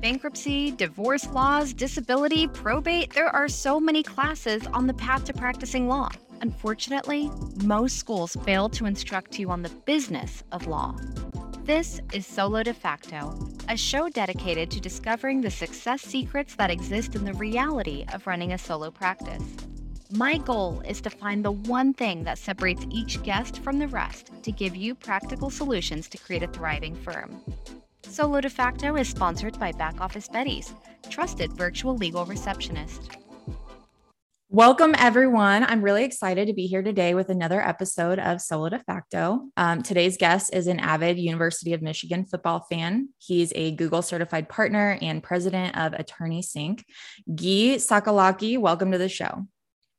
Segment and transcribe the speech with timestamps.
[0.00, 5.88] Bankruptcy, divorce laws, disability, probate, there are so many classes on the path to practicing
[5.88, 6.08] law.
[6.40, 7.30] Unfortunately,
[7.64, 10.96] most schools fail to instruct you on the business of law.
[11.64, 13.38] This is Solo De Facto,
[13.68, 18.54] a show dedicated to discovering the success secrets that exist in the reality of running
[18.54, 19.44] a solo practice.
[20.10, 24.30] My goal is to find the one thing that separates each guest from the rest
[24.44, 27.42] to give you practical solutions to create a thriving firm.
[28.10, 30.74] Solo De Facto is sponsored by Back Office Betties,
[31.10, 33.08] trusted virtual legal receptionist.
[34.48, 35.62] Welcome, everyone.
[35.62, 39.42] I'm really excited to be here today with another episode of Solo De Facto.
[39.56, 43.10] Um, today's guest is an avid University of Michigan football fan.
[43.18, 46.84] He's a Google certified partner and president of Attorney Sync.
[47.30, 49.46] Gyi Tsakalakis, welcome to the show.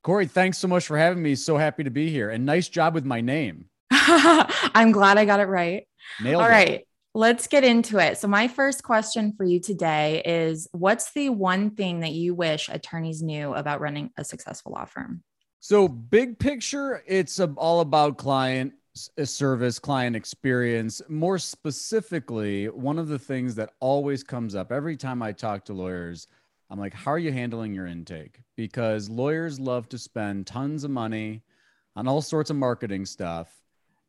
[0.03, 1.35] Kory, thanks so much for having me.
[1.35, 2.29] So happy to be here.
[2.29, 3.69] And nice job with my name.
[3.89, 5.87] I'm glad I got it right.
[6.21, 6.51] Nailed All it.
[6.51, 6.87] right.
[7.13, 8.17] Let's get into it.
[8.17, 12.69] So, my first question for you today is What's the one thing that you wish
[12.69, 15.21] attorneys knew about running a successful law firm?
[15.59, 18.73] So, big picture, it's all about client
[19.17, 21.01] uh, service, client experience.
[21.09, 25.73] More specifically, one of the things that always comes up every time I talk to
[25.73, 26.27] lawyers,
[26.69, 28.39] I'm like, How are you handling your intake?
[28.55, 31.41] Because lawyers love to spend tons of money
[31.97, 33.60] on all sorts of marketing stuff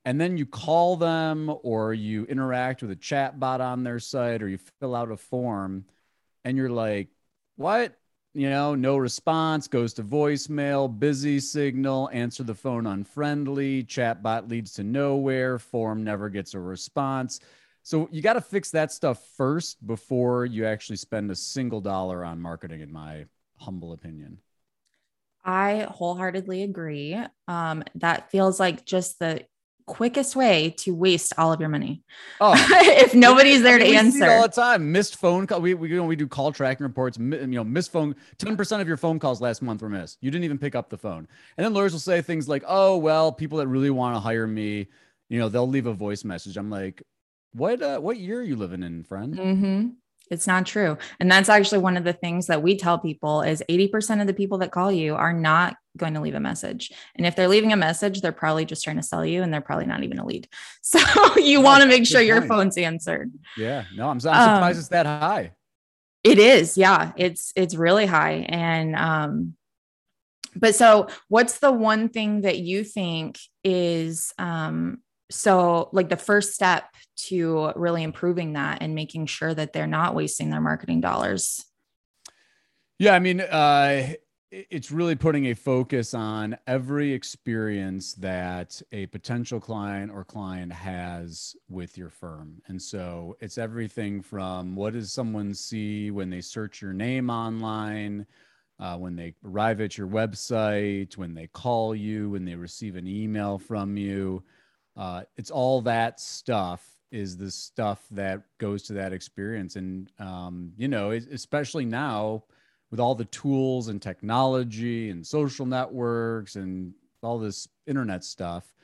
[0.04, 4.42] and then you call them or you interact with a chat bot on their site
[4.42, 5.84] or you fill out a form
[6.44, 7.08] and you're like
[7.56, 7.98] what?
[8.34, 14.48] You know no response goes to voicemail busy signal answer the phone unfriendly chat bot
[14.48, 17.40] leads to nowhere form never gets a response.
[17.82, 22.24] So you got to fix that stuff first before you actually spend a single dollar
[22.24, 23.26] on marketing in my
[23.58, 24.38] humble opinion.
[25.44, 27.18] I wholeheartedly agree.
[27.48, 29.44] Um, that feels like just the
[29.86, 32.02] quickest way to waste all of your money.
[32.40, 35.60] Oh, if nobody's there to we answer all the time, missed phone call.
[35.60, 37.18] We we you know, we do call tracking reports.
[37.18, 38.14] You know, missed phone.
[38.38, 40.18] Ten percent of your phone calls last month were missed.
[40.20, 41.28] You didn't even pick up the phone.
[41.56, 44.46] And then lawyers will say things like, "Oh, well, people that really want to hire
[44.46, 44.88] me,
[45.28, 47.02] you know, they'll leave a voice message." I'm like,
[47.52, 47.82] "What?
[47.82, 49.88] Uh, what year are you living in, friend?" Mm-hmm.
[50.30, 50.96] It's not true.
[51.20, 54.34] And that's actually one of the things that we tell people is 80% of the
[54.34, 56.90] people that call you are not going to leave a message.
[57.16, 59.60] And if they're leaving a message, they're probably just trying to sell you and they're
[59.60, 60.48] probably not even a lead.
[60.84, 60.98] So
[61.38, 63.32] you want to make sure your phone's answered.
[63.56, 63.84] Yeah.
[63.94, 65.52] No, I'm, I'm surprised um, it's that high.
[66.24, 66.76] It is.
[66.76, 67.12] Yeah.
[67.16, 68.46] It's, it's really high.
[68.48, 69.54] And, um,
[70.54, 74.98] but so what's the one thing that you think is, um,
[75.32, 76.84] so like the first step
[77.16, 81.64] to really improving that and making sure that they're not wasting their marketing dollars
[82.98, 84.12] yeah i mean uh
[84.52, 91.56] it's really putting a focus on every experience that a potential client or client has
[91.70, 92.60] with your firm.
[92.66, 98.26] And so it's everything from what does someone see when they search your name online,
[98.78, 103.06] uh, when they arrive at your website, when they call you, when they receive an
[103.06, 104.42] email from you.
[104.96, 109.76] Uh, it's all that stuff is the stuff that goes to that experience.
[109.76, 112.44] And, um, you know, especially now
[112.90, 118.74] with all the tools and technology and social networks and all this internet stuff,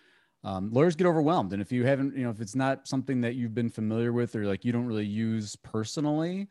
[0.45, 1.53] um, lawyers get overwhelmed.
[1.53, 4.37] And if you haven't, you know, if it's not something that you've been familiar with
[4.37, 6.49] or like you don't really use personally,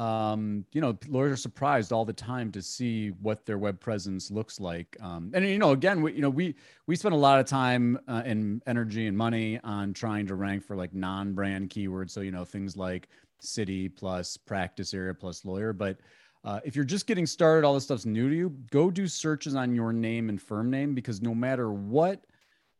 [0.00, 4.30] um, you know, lawyers are surprised all the time to see what their web presence
[4.30, 4.96] looks like.
[4.98, 6.54] Um, and you know, again, we, you know, we
[6.86, 10.64] we spend a lot of time uh, and energy and money on trying to rank
[10.64, 12.12] for like non-brand keywords.
[12.12, 13.08] So you know, things like
[13.40, 15.74] city plus practice area plus lawyer.
[15.74, 15.98] But
[16.44, 18.56] uh, if you're just getting started, all this stuff's new to you.
[18.70, 22.24] Go do searches on your name and firm name because no matter what.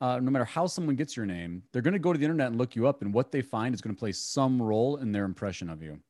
[0.03, 2.47] Uh, no matter how someone gets your name, they're going to go to the internet
[2.47, 5.13] and look you up, and what they find is going to play some role in
[5.13, 6.01] their impression of you.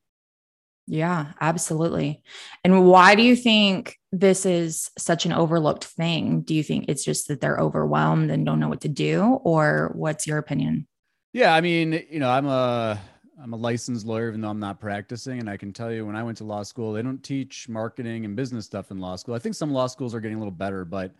[0.86, 2.22] Yeah, absolutely.
[2.64, 6.40] And why do you think this is such an overlooked thing?
[6.42, 9.92] Do you think it's just that they're overwhelmed and don't know what to do or
[9.94, 10.88] what's your opinion?
[11.32, 13.00] Yeah, I mean, you know, I'm a
[13.40, 16.16] I'm a licensed lawyer even though I'm not practicing and I can tell you when
[16.16, 19.34] I went to law school, they don't teach marketing and business stuff in law school.
[19.34, 21.12] I think some law schools are getting a little better, but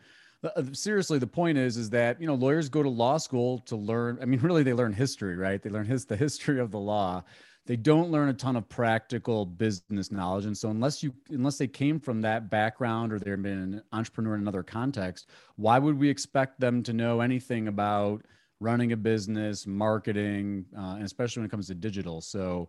[0.43, 3.77] uh, seriously the point is is that you know lawyers go to law school to
[3.77, 6.79] learn i mean really they learn history right they learn his the history of the
[6.79, 7.23] law
[7.67, 10.47] they don't learn a ton of practical business knowledge.
[10.47, 14.35] And so unless you unless they came from that background or they've been an entrepreneur
[14.35, 18.25] in another context why would we expect them to know anything about
[18.61, 22.21] running a business marketing uh, and especially when it comes to digital?
[22.21, 22.69] So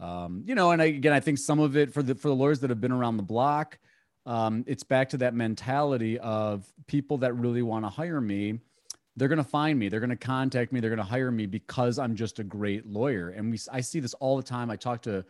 [0.00, 2.34] um, you know and I, again i think some of it for the for the
[2.34, 3.78] lawyers that have been around the block
[4.24, 8.60] um, it's back to that mentality of people that really want to hire me
[9.16, 11.46] they're going to find me they're going to contact me they're going to hire me
[11.46, 13.30] because i'm just a great lawyer.
[13.30, 14.70] And we i see this all the time.
[14.70, 15.24] I talk to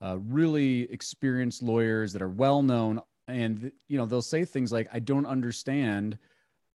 [0.00, 4.88] uh, really experienced lawyers that are well known, and you know they'll say things like,
[4.92, 6.18] "I don't understand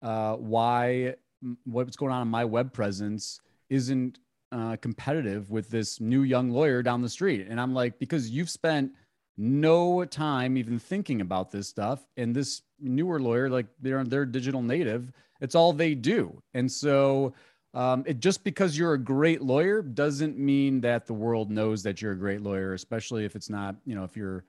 [0.02, 1.14] uh, why
[1.64, 4.18] what's going on in my web presence isn't
[4.52, 8.50] uh, competitive with this new young lawyer down the street," and I'm like, because you've
[8.50, 8.92] spent
[9.36, 14.62] no time even thinking about this stuff, and this newer lawyer, like they're they're digital
[14.62, 17.34] native, it's all they do, and so
[17.72, 22.02] um, it just because you're a great lawyer doesn't mean that the world knows that
[22.02, 24.44] you're a great lawyer, especially if it's not, you know, if you're,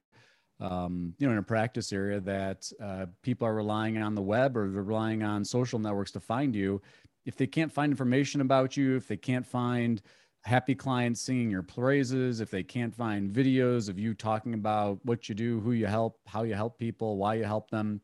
[0.60, 4.58] um, you know, in a practice area that uh, people are relying on the web
[4.58, 6.82] or they're relying on social networks to find you.
[7.26, 10.02] If they can't find information about you, if they can't find
[10.44, 15.30] happy clients singing your praises, if they can't find videos of you talking about what
[15.30, 18.02] you do, who you help, how you help people, why you help them,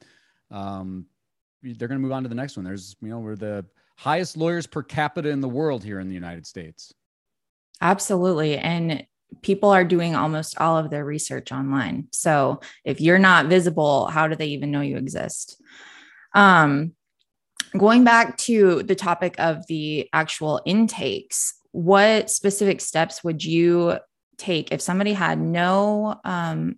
[0.52, 1.06] um,
[1.62, 2.66] they're going to move on to the next one.
[2.66, 3.66] There's, you know, we're the
[3.98, 6.94] highest lawyers per capita in the world here in the United States.
[7.82, 8.58] Absolutely.
[8.58, 9.06] And
[9.42, 12.08] people are doing almost all of their research online.
[12.12, 15.62] So if you're not visible, how do they even know you exist?
[16.34, 16.94] Um,
[17.78, 23.98] going back to the topic of the actual intakes, what specific steps would you
[24.38, 26.78] take if somebody had no um,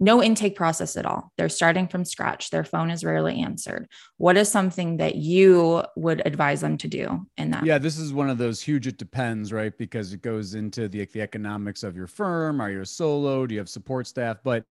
[0.00, 1.32] no intake process at all.
[1.36, 2.50] They're starting from scratch.
[2.50, 3.88] Their phone is rarely answered.
[4.16, 7.64] What is something that you would advise them to do in that?
[7.64, 9.76] Yeah, this is one of those huge it depends, right?
[9.76, 12.60] Because it goes into the, the economics of your firm.
[12.60, 13.46] Are you a solo?
[13.46, 14.38] Do you have support staff?
[14.42, 14.64] But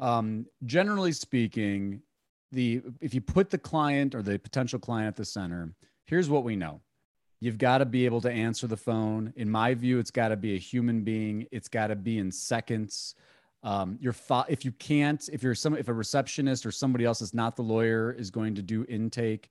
[0.00, 2.02] um, generally speaking,
[2.52, 5.72] the if you put the client or the potential client at the center,
[6.06, 6.80] here's what we know.
[7.40, 9.32] You've got to be able to answer the phone.
[9.34, 11.46] In my view, it's got to be a human being.
[11.50, 13.16] It's got to be in seconds
[13.62, 14.14] um, your
[14.48, 17.62] if you can't if you're some if a receptionist or somebody else is not the
[17.62, 19.50] lawyer is going to do intake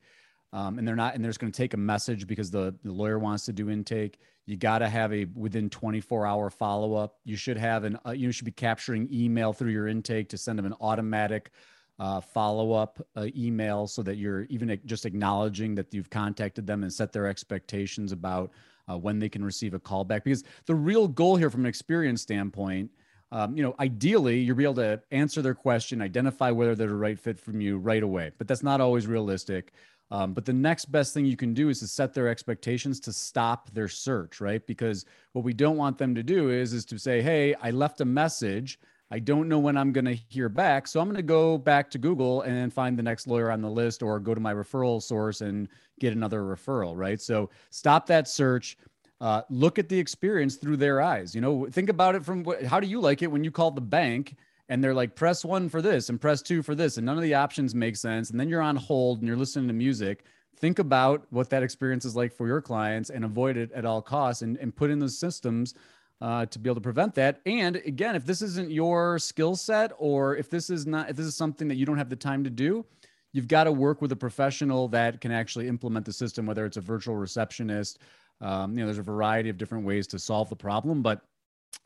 [0.54, 2.92] um, and they're not and they're just going to take a message because the, the
[2.92, 7.20] lawyer wants to do intake you got to have a within 24 hour follow up
[7.24, 10.60] you should have an uh, you should be capturing email through your intake to send
[10.60, 11.52] them an automatic
[12.00, 16.82] uh, follow up uh, email so that you're even just acknowledging that you've contacted them
[16.84, 18.52] and set their expectations about
[18.90, 21.68] uh, when they can receive a call back because the real goal here from an
[21.68, 22.90] experience standpoint
[23.32, 26.96] um, you know, ideally, you'll be able to answer their question, identify whether they're the
[26.96, 28.32] right fit from you right away.
[28.38, 29.74] But that's not always realistic.
[30.12, 33.14] Um, but the next best thing you can do is to set their expectations to
[33.14, 34.66] stop their search, right?
[34.68, 38.02] Because what we don't want them to do is is to say, "Hey, I left
[38.02, 38.78] a message.
[39.10, 41.90] I don't know when I'm going to hear back, so I'm going to go back
[41.92, 45.02] to Google and find the next lawyer on the list, or go to my referral
[45.02, 45.70] source and
[46.00, 47.22] get another referral." Right?
[47.22, 48.78] So stop that search
[49.22, 51.34] uh, look at the experience through their eyes.
[51.36, 53.70] You know, think about it from what, how do you like it when you call
[53.70, 54.36] the bank
[54.68, 57.24] and they're like, press one for this and press two for this, and none of
[57.24, 58.32] the options make sense.
[58.32, 60.26] And then you're on hold and you're listening to music.
[60.58, 64.02] Think about what that experience is like for your clients and avoid it at all
[64.02, 65.76] costs and, and put in the systems
[66.20, 67.42] uh, to be able to prevent that.
[67.46, 71.26] And again, if this isn't your skill set or if this is not, if this
[71.26, 72.86] is something that you don't have the time to do,
[73.34, 76.78] you've got to work with a professional that can actually implement the system, whether it's
[76.78, 78.00] a virtual receptionist
[78.42, 81.22] um, you know, there's a variety of different ways to solve the problem, but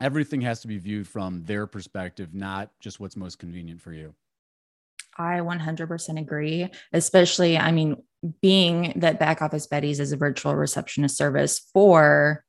[0.00, 4.14] everything has to be viewed from their perspective, not just what's most convenient for you.
[5.18, 8.02] I 100% agree, especially, I mean,
[8.42, 12.44] being that Back Office Betties is a virtual receptionist service for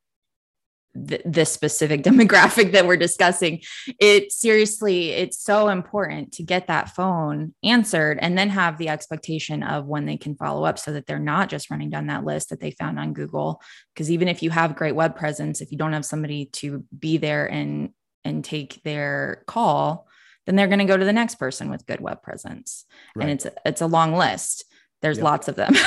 [1.08, 3.62] th- this specific demographic that we're discussing
[4.00, 9.64] it seriously it's so important to get that phone answered and then have the expectation
[9.64, 12.50] of when they can follow up so that they're not just running down that list
[12.50, 13.62] that they found on google.
[13.94, 17.18] Because even if you have great web presence if you don't have somebody to be
[17.18, 17.90] there and
[18.24, 20.08] and take their call
[20.46, 22.86] then they're going to go to the next person with good web presence.
[23.16, 23.24] Right.
[23.24, 24.66] and it's it's a long list.
[25.02, 25.26] There's yep.
[25.26, 25.74] lots of them.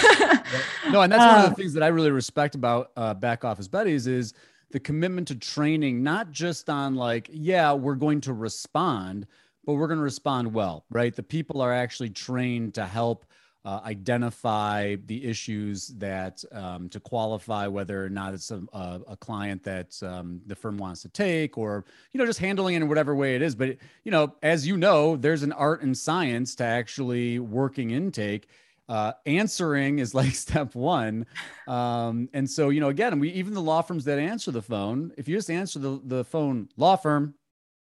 [0.91, 3.45] No and that's one of the uh, things that i really respect about uh, back
[3.45, 4.35] office betties is
[4.71, 9.27] the commitment to training, not just on like, yeah, we're going to respond,
[9.65, 11.15] but we're going to respond well, right?
[11.15, 13.27] The people are actually trained to help
[13.65, 19.17] uh, identify the issues that um, to qualify whether or not it's a, a, a
[19.17, 22.89] client that um, the firm wants to take or you know just handling it in
[22.89, 26.55] whatever way it is but you know as you know there's an art and science
[26.55, 28.49] to actually working intake
[28.91, 31.25] uh, answering is like step one.
[31.69, 35.13] Um, and so, you know, again, we even the law firms that answer the phone,
[35.17, 37.35] if you just answer the, the phone, law firm,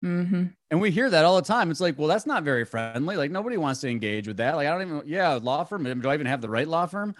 [0.06, 0.46] mm-hmm.
[0.70, 3.18] and we hear that all the time, it's like, well, that's not very friendly.
[3.18, 4.56] Like nobody wants to engage with that.
[4.56, 5.84] Like I don't even, yeah, law firm.
[5.84, 7.16] Do I even have the right law firm?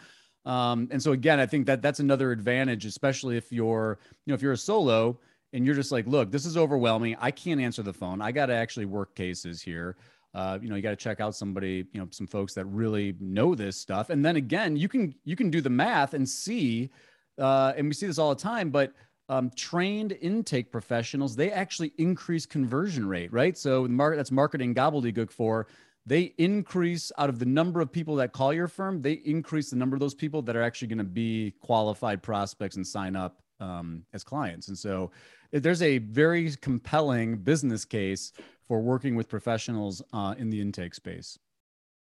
[0.46, 4.36] Um, and so again, I think that that's another advantage, especially if you're, you know,
[4.36, 5.20] if you're a solo
[5.52, 7.16] and you're just like, look, this is overwhelming.
[7.20, 8.22] I can't answer the phone.
[8.22, 9.96] I got to actually work cases here
[10.34, 13.16] uh, you know, you got to check out somebody, you know, some folks that really
[13.20, 14.10] know this stuff.
[14.10, 16.90] And then again, you can you can do the math and see,
[17.38, 18.70] uh, and we see this all the time.
[18.70, 18.94] But
[19.30, 23.58] um, trained intake professionals, they actually increase conversion rate, right?
[23.58, 25.68] So market that's marketing gobbledygook for
[26.06, 29.76] they increase out of the number of people that call your firm, they increase the
[29.76, 33.42] number of those people that are actually going to be qualified prospects and sign up
[33.60, 34.68] um, as clients.
[34.68, 35.12] And so
[35.52, 38.34] there's a very compelling business case
[38.68, 41.38] for working with professionals uh, in the intake space.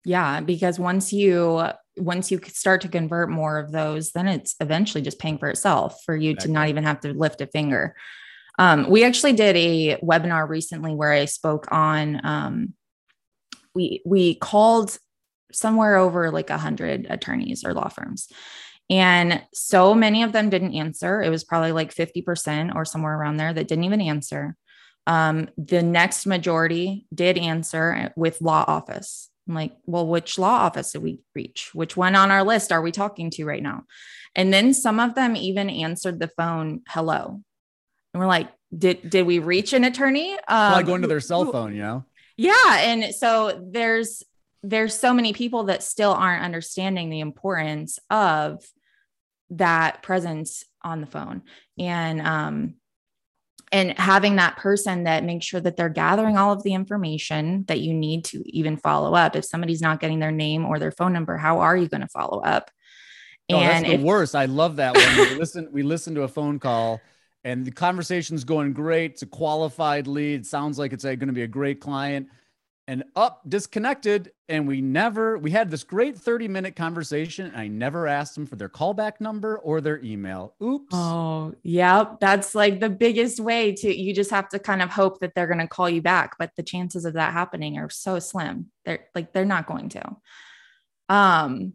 [0.04, 5.02] Yeah, because once you once you start to convert more of those, then it's eventually
[5.02, 6.48] just paying for itself for you exactly.
[6.48, 7.96] to not even have to lift a finger.
[8.58, 12.74] Um, we actually did a webinar recently where I spoke on um,
[13.74, 14.96] we we called
[15.52, 18.28] somewhere over like a hundred attorneys or law firms.
[18.88, 21.20] And so many of them didn't answer.
[21.20, 24.56] It was probably like 50% or somewhere around there that didn't even answer.
[25.06, 29.30] Um, the next majority did answer with law office.
[29.48, 31.70] I'm like, well, which law office did we reach?
[31.72, 33.84] Which one on our list are we talking to right now?
[34.34, 37.40] And then some of them even answered the phone, hello.
[38.12, 40.32] And we're like, did did we reach an attorney?
[40.48, 42.04] Um, like going to their cell phone, you know?
[42.36, 42.78] Yeah.
[42.80, 44.22] And so there's
[44.62, 48.64] there's so many people that still aren't understanding the importance of
[49.50, 51.42] that presence on the phone.
[51.78, 52.74] And um
[53.72, 57.80] and having that person that makes sure that they're gathering all of the information that
[57.80, 59.34] you need to even follow up.
[59.34, 62.08] If somebody's not getting their name or their phone number, how are you going to
[62.08, 62.70] follow up?
[63.50, 64.34] Oh, and that's the if- worst.
[64.34, 65.16] I love that one.
[65.16, 67.00] we listen, we listen to a phone call
[67.44, 69.12] and the conversation's going great.
[69.12, 70.40] It's a qualified lead.
[70.40, 72.28] It sounds like it's going to be a great client.
[72.88, 77.46] And up disconnected, and we never we had this great 30 minute conversation.
[77.46, 80.54] And I never asked them for their callback number or their email.
[80.62, 80.94] Oops.
[80.94, 82.14] Oh, yeah.
[82.20, 85.48] That's like the biggest way to you just have to kind of hope that they're
[85.48, 86.36] gonna call you back.
[86.38, 88.70] But the chances of that happening are so slim.
[88.84, 90.16] They're like they're not going to.
[91.08, 91.72] Um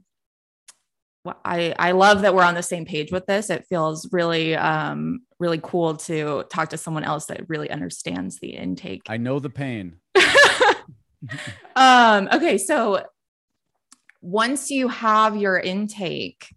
[1.46, 3.50] I I love that we're on the same page with this.
[3.50, 8.52] It feels really um really cool to talk to someone else that really understands the
[8.52, 9.02] intake.
[9.10, 9.98] I know the pain.
[11.76, 13.04] um okay, so
[14.22, 16.54] once you have your intake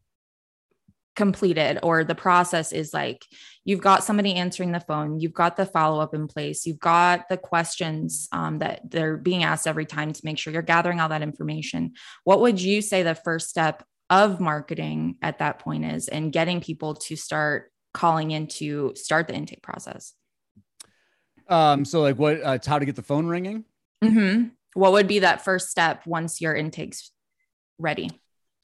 [1.17, 3.25] completed or the process is like
[3.65, 7.37] you've got somebody answering the phone you've got the follow-up in place you've got the
[7.37, 11.23] questions um, that they're being asked every time to make sure you're gathering all that
[11.23, 11.93] information
[12.25, 16.61] what would you say the first step of marketing at that point is and getting
[16.61, 20.15] people to start calling in to start the intake process?
[21.49, 23.65] Um, so like what, uh, how to get the phone ringing.
[24.05, 24.49] Mm-hmm.
[24.75, 27.11] What would be that first step once your intake's
[27.79, 28.11] ready?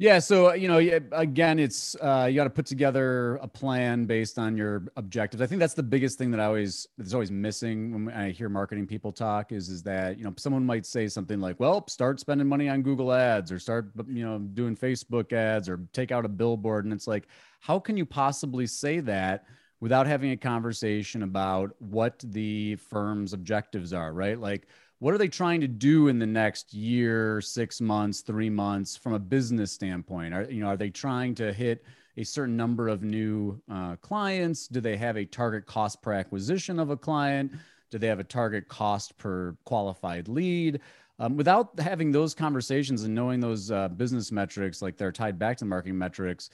[0.00, 0.18] Yeah.
[0.18, 0.78] So, you know,
[1.12, 5.42] again, it's, uh, you got to put together a plan based on your objectives.
[5.42, 8.48] I think that's the biggest thing that I always, that's always missing when I hear
[8.48, 12.18] marketing people talk is, is that, you know, someone might say something like, well, start
[12.18, 16.24] spending money on Google ads or start, you know, doing Facebook ads or take out
[16.24, 16.86] a billboard.
[16.86, 17.28] And it's like,
[17.60, 19.44] how can you possibly say that
[19.80, 24.40] without having a conversation about what the firm's objectives are, right?
[24.40, 24.66] Like,
[25.00, 29.14] what are they trying to do in the next year, six months, three months from
[29.14, 30.32] a business standpoint?
[30.32, 31.84] Are you know are they trying to hit
[32.16, 34.68] a certain number of new uh, clients?
[34.68, 37.52] Do they have a target cost per acquisition of a client?
[37.90, 40.80] Do they have a target cost per qualified lead?
[41.18, 45.56] Um, without having those conversations and knowing those uh, business metrics, like they're tied back
[45.58, 46.50] to marketing metrics,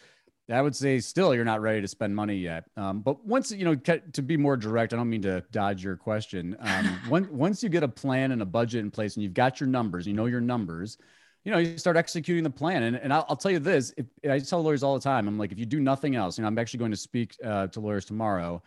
[0.50, 2.64] I would say still you're not ready to spend money yet.
[2.76, 5.96] Um, but once you know to be more direct, I don't mean to dodge your
[5.96, 6.56] question.
[6.60, 9.60] Um, once once you get a plan and a budget in place and you've got
[9.60, 10.98] your numbers, you know your numbers,
[11.44, 12.84] you know you start executing the plan.
[12.84, 15.38] And, and I'll, I'll tell you this: if, I tell lawyers all the time, I'm
[15.38, 17.80] like, if you do nothing else, you know, I'm actually going to speak uh, to
[17.80, 18.62] lawyers tomorrow,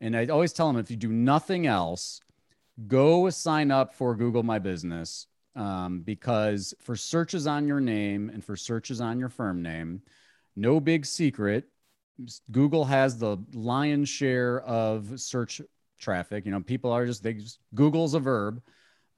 [0.00, 2.20] and I always tell them if you do nothing else,
[2.86, 8.42] go sign up for Google My Business um, because for searches on your name and
[8.42, 10.00] for searches on your firm name
[10.58, 11.64] no big secret.
[12.50, 15.60] Google has the lion's share of search
[16.00, 16.44] traffic.
[16.44, 18.60] You know, people are just they just Google's a verb.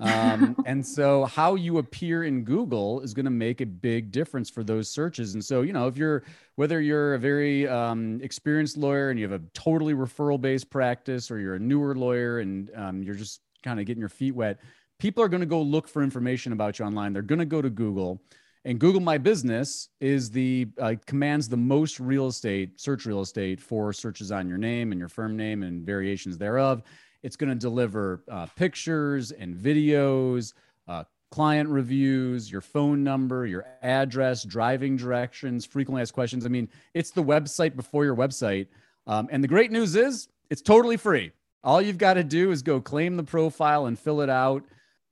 [0.01, 4.51] Um, and so how you appear in Google is going to make a big difference
[4.51, 5.35] for those searches.
[5.35, 6.25] And so, you know, if you're
[6.57, 11.31] whether you're a very um, experienced lawyer and you have a totally referral based practice,
[11.31, 14.61] or you're a newer lawyer and um, you're just kind of getting your feet wet,
[14.99, 17.13] people are going to go look for information about you online.
[17.13, 18.21] They're going to go to Google.
[18.65, 23.59] And Google My Business is the uh, commands the most real estate, search real estate
[23.59, 26.83] for searches on your name and your firm name and variations thereof.
[27.23, 30.53] It's going to deliver uh, pictures and videos,
[30.89, 36.45] uh, client reviews, your phone number, your address, driving directions, frequently asked questions.
[36.45, 38.67] I mean, it's the website before your website.
[39.07, 41.33] Um, and the great news is it's totally free.
[41.65, 44.65] All you've got to do is go claim the profile and fill it out.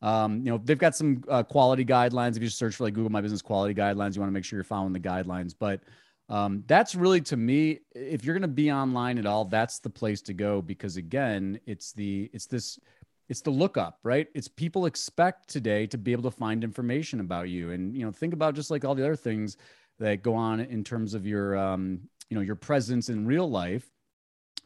[0.02, 2.36] Um, you know, they've got some uh, quality guidelines.
[2.36, 4.56] If you search for like Google My Business quality guidelines, you want to make sure
[4.56, 5.54] you're following the guidelines.
[5.58, 5.80] But
[6.30, 9.88] Um, that's really to me, if you're going to be online at all, that's the
[9.88, 12.78] place to go because again, it's the it's this
[13.30, 14.28] it's the lookup, right?
[14.34, 18.12] It's people expect today to be able to find information about you, and you know,
[18.12, 19.56] think about just like all the other things
[19.98, 23.90] that go on in terms of your um, you know your presence in real life.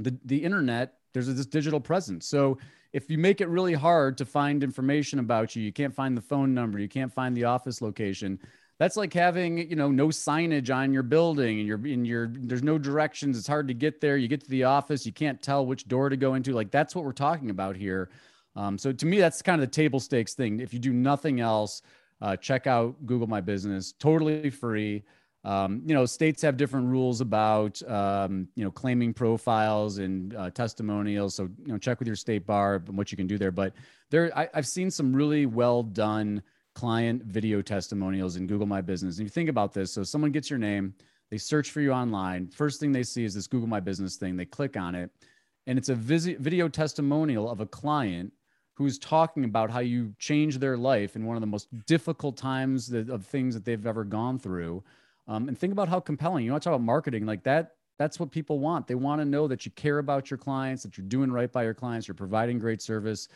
[0.00, 2.58] The the internet, there's this digital presence, so
[2.92, 6.22] if you make it really hard to find information about you, you can't find the
[6.22, 8.38] phone number, you can't find the office location
[8.82, 12.64] that's like having you know no signage on your building and you're in your there's
[12.64, 15.64] no directions it's hard to get there you get to the office you can't tell
[15.64, 18.10] which door to go into like that's what we're talking about here.
[18.56, 20.58] Um, so to me that's kind of the table stakes thing.
[20.58, 21.82] If you do nothing else
[22.20, 25.04] uh, check out google my business totally free
[25.44, 30.50] um, you know states have different rules about um, you know claiming profiles and uh,
[30.50, 33.50] testimonials so you know check with your state bar and what you can do there
[33.50, 33.72] but
[34.10, 36.42] there I, i've seen some really well done
[36.74, 39.18] client video testimonials in Google My Business.
[39.18, 40.94] And you think about this, so someone gets your name,
[41.30, 42.48] they search for you online.
[42.48, 44.36] First thing they see is this Google My Business thing.
[44.36, 45.10] They click on it,
[45.66, 48.32] and it's a video testimonial of a client
[48.74, 52.86] who's talking about how you changed their life in one of the most difficult times
[52.88, 54.82] that, of things that they've ever gone through.
[55.28, 56.44] Um, and think about how compelling.
[56.44, 57.76] You want to talk about marketing like that.
[57.98, 58.86] That's what people want.
[58.86, 61.62] They want to know that you care about your clients, that you're doing right by
[61.62, 63.28] your clients, you're providing great service.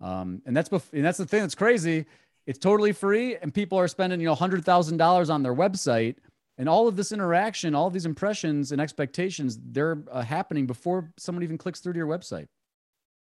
[0.00, 2.06] Um, and that's bef- and that's the thing that's crazy
[2.46, 6.16] it's totally free, and people are spending you know hundred thousand dollars on their website,
[6.58, 11.10] and all of this interaction, all of these impressions and expectations, they're uh, happening before
[11.16, 12.48] someone even clicks through to your website.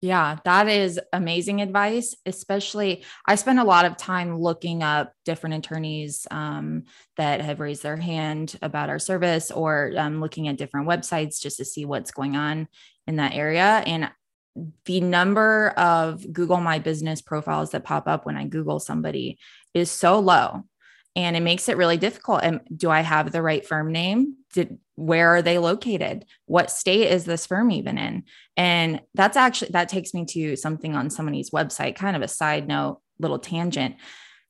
[0.02, 2.16] Yeah, that is amazing advice.
[2.26, 6.84] Especially, I spend a lot of time looking up different attorneys um,
[7.16, 11.56] that have raised their hand about our service or um, looking at different websites just
[11.58, 12.66] to see what's going on
[13.06, 13.84] in that area.
[13.86, 14.10] And
[14.86, 19.38] the number of Google My Business profiles that pop up when I Google somebody
[19.72, 20.64] is so low.
[21.14, 22.40] And it makes it really difficult.
[22.42, 24.36] And do I have the right firm name?
[24.54, 26.24] Did, where are they located?
[26.46, 28.24] What state is this firm even in?
[28.56, 32.66] And that's actually, that takes me to something on somebody's website, kind of a side
[32.66, 33.96] note, little tangent.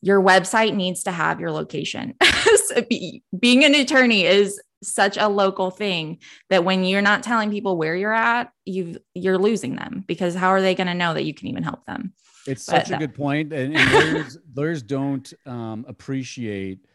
[0.02, 2.14] Your website needs to have your location.
[2.66, 6.18] so be, being an attorney is such a local thing
[6.50, 10.48] that when you're not telling people where you're at, you you're losing them because how
[10.48, 12.12] are they going to know that you can even help them?
[12.46, 16.86] It's but such a good point, and, and lawyers, lawyers don't um, appreciate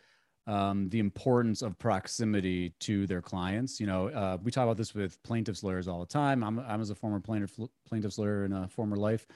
[0.48, 3.80] um, the importance of proximity to their clients.
[3.80, 6.44] You know, uh, we talk about this with plaintiffs lawyers all the time.
[6.44, 7.58] I'm I'm as a former plaintiff
[7.88, 9.28] plaintiffs lawyer in a former life.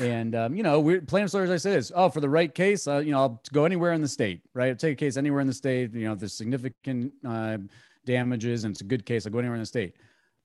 [0.00, 1.50] and um, you know, we plaintiffs lawyers.
[1.50, 1.90] I say this.
[1.94, 4.42] Oh, for the right case, uh, you know, I'll go anywhere in the state.
[4.54, 5.92] Right, I'll take a case anywhere in the state.
[5.92, 7.58] You know, there's significant uh,
[8.04, 9.26] damages and it's a good case.
[9.26, 9.96] I'll go anywhere in the state.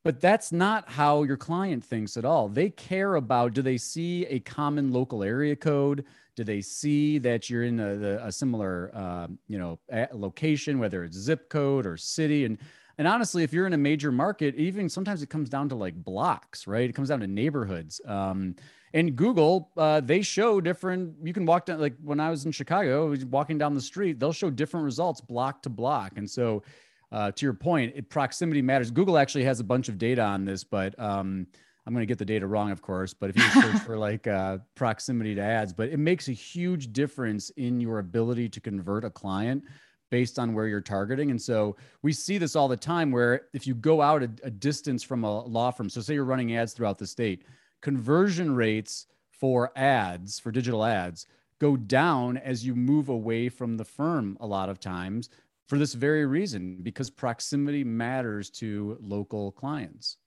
[0.08, 2.48] But that's not how your client thinks at all.
[2.48, 6.06] They care about do they see a common local area code?
[6.38, 9.80] Do they see that you're in a, a similar, uh, you know,
[10.14, 12.46] location, whether it's zip code or city?
[12.46, 12.58] And
[12.98, 16.02] and honestly, if you're in a major market, even sometimes it comes down to like
[16.02, 16.90] blocks, right?
[16.90, 18.00] It comes down to neighborhoods.
[18.06, 18.56] Um,
[18.94, 21.16] and Google, uh, they show different.
[21.22, 24.32] You can walk down, like when I was in Chicago, walking down the street, they'll
[24.32, 26.14] show different results block to block.
[26.16, 26.64] And so
[27.12, 28.92] uh, to your point, it, proximity matters.
[28.92, 31.48] Google actually has a bunch of data on this, but um,
[31.86, 33.14] I'm going to get the data wrong, of course.
[33.14, 36.92] But if you search for like uh, proximity to ads, but it makes a huge
[36.92, 39.64] difference in your ability to convert a client
[40.10, 41.32] based on where you're targeting.
[41.32, 44.50] And so we see this all the time where if you go out a, a
[44.50, 47.44] distance from a law firm, so say you're running ads throughout the state,
[47.82, 51.28] conversion rates for ads, for digital ads,
[51.60, 55.30] go down as you move away from the firm a lot of times
[55.68, 60.18] for this very reason because proximity matters to local clients.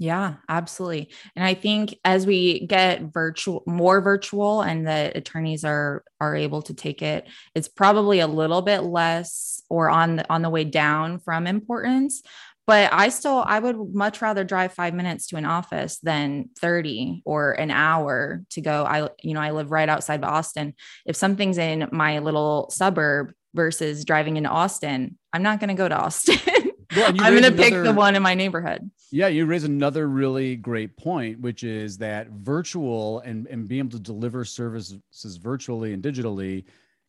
[0.00, 1.12] Yeah, absolutely.
[1.36, 6.62] And I think as we get virtual more virtual and the attorneys are are able
[6.62, 10.64] to take it, it's probably a little bit less or on the on the way
[10.64, 12.22] down from importance.
[12.66, 17.20] But I still I would much rather drive 5 minutes to an office than 30
[17.26, 18.84] or an hour to go.
[18.84, 20.72] I you know, I live right outside of Austin.
[21.04, 25.88] If something's in my little suburb, versus driving into Austin, I'm not going to go
[25.88, 26.38] to Austin.
[26.96, 28.90] Well, I'm going to pick the one in my neighborhood.
[29.12, 33.90] Yeah, you raise another really great point, which is that virtual and, and being able
[33.90, 35.00] to deliver services
[35.40, 36.64] virtually and digitally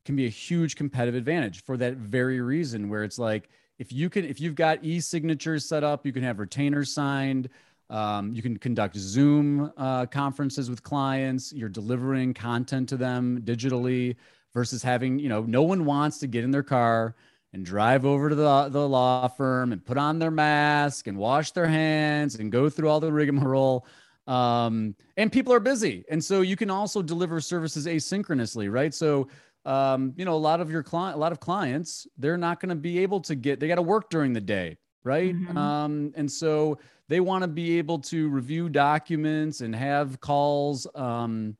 [0.06, 3.49] can be a huge competitive advantage for that very reason, where it's like
[3.80, 7.49] if you can, if you've got e-signatures set up, you can have retainers signed.
[7.89, 11.51] Um, you can conduct Zoom uh, conferences with clients.
[11.51, 14.15] You're delivering content to them digitally
[14.53, 17.15] versus having, you know, no one wants to get in their car
[17.53, 21.51] and drive over to the, the law firm and put on their mask and wash
[21.51, 23.85] their hands and go through all the rigmarole.
[24.27, 26.05] Um, and people are busy.
[26.09, 28.93] And so you can also deliver services asynchronously, right?
[28.93, 29.27] So
[29.65, 32.69] um, you know, a lot of your client, a lot of clients, they're not going
[32.69, 34.77] to be able to get, they got to work during the day.
[35.03, 35.35] Right.
[35.35, 35.57] Mm-hmm.
[35.57, 36.77] Um, and so
[37.09, 41.57] they want to be able to review documents and have calls, um,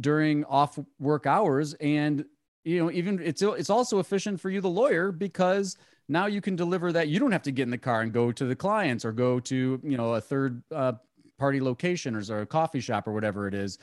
[0.00, 1.74] during off work hours.
[1.74, 2.24] And,
[2.64, 5.76] you know, even it's, it's also efficient for you, the lawyer, because
[6.08, 7.08] now you can deliver that.
[7.08, 9.40] You don't have to get in the car and go to the clients or go
[9.40, 10.92] to, you know, a third, uh,
[11.38, 13.78] party location or, or a coffee shop or whatever it is.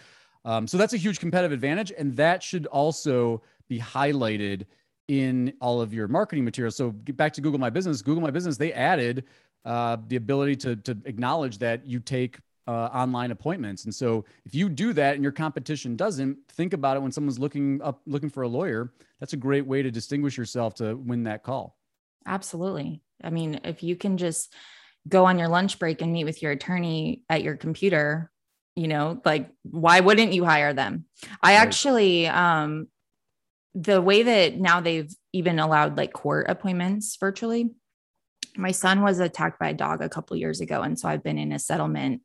[0.45, 1.91] Um, so that's a huge competitive advantage.
[1.97, 4.65] And that should also be highlighted
[5.07, 6.75] in all of your marketing materials.
[6.75, 8.01] So get back to Google My Business.
[8.01, 9.23] Google My Business, they added
[9.65, 13.85] uh, the ability to, to acknowledge that you take uh, online appointments.
[13.85, 17.39] And so if you do that and your competition doesn't, think about it when someone's
[17.39, 18.93] looking up looking for a lawyer.
[19.19, 21.77] That's a great way to distinguish yourself to win that call.
[22.25, 23.01] Absolutely.
[23.23, 24.53] I mean, if you can just
[25.07, 28.31] go on your lunch break and meet with your attorney at your computer
[28.77, 31.05] you know like why wouldn't you hire them
[31.41, 31.61] i right.
[31.61, 32.87] actually um
[33.73, 37.71] the way that now they've even allowed like court appointments virtually
[38.55, 41.39] my son was attacked by a dog a couple years ago and so i've been
[41.39, 42.21] in a settlement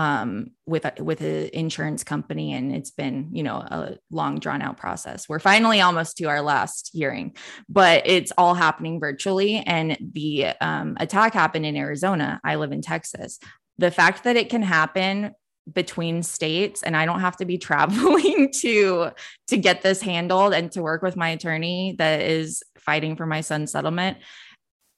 [0.00, 4.62] um, with a, with an insurance company, and it's been you know a long drawn
[4.62, 5.28] out process.
[5.28, 7.36] We're finally almost to our last hearing,
[7.68, 9.58] but it's all happening virtually.
[9.58, 12.40] And the um, attack happened in Arizona.
[12.42, 13.38] I live in Texas.
[13.76, 15.32] The fact that it can happen
[15.70, 19.10] between states and I don't have to be traveling to
[19.48, 23.42] to get this handled and to work with my attorney that is fighting for my
[23.42, 24.16] son's settlement